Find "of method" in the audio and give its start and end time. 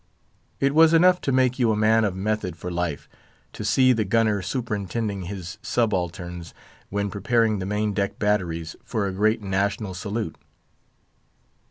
2.05-2.55